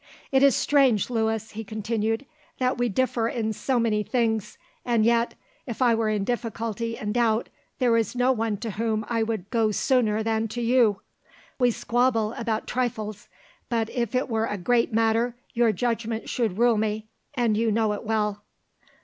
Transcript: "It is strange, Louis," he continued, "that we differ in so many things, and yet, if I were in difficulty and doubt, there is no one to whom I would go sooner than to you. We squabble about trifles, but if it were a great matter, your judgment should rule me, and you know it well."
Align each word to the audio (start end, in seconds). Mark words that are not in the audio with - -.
"It 0.31 0.41
is 0.41 0.55
strange, 0.55 1.11
Louis," 1.11 1.51
he 1.51 1.63
continued, 1.63 2.25
"that 2.57 2.79
we 2.79 2.89
differ 2.89 3.27
in 3.27 3.53
so 3.53 3.79
many 3.79 4.01
things, 4.01 4.57
and 4.83 5.05
yet, 5.05 5.35
if 5.67 5.79
I 5.79 5.93
were 5.93 6.09
in 6.09 6.23
difficulty 6.23 6.97
and 6.97 7.13
doubt, 7.13 7.49
there 7.77 7.95
is 7.95 8.15
no 8.15 8.31
one 8.31 8.57
to 8.61 8.71
whom 8.71 9.05
I 9.09 9.21
would 9.21 9.51
go 9.51 9.69
sooner 9.69 10.23
than 10.23 10.47
to 10.47 10.61
you. 10.63 11.01
We 11.59 11.69
squabble 11.69 12.33
about 12.33 12.65
trifles, 12.65 13.29
but 13.69 13.91
if 13.91 14.15
it 14.15 14.27
were 14.27 14.47
a 14.47 14.57
great 14.57 14.91
matter, 14.91 15.35
your 15.53 15.71
judgment 15.71 16.27
should 16.27 16.57
rule 16.57 16.79
me, 16.79 17.05
and 17.35 17.55
you 17.55 17.71
know 17.71 17.93
it 17.93 18.03
well." 18.03 18.41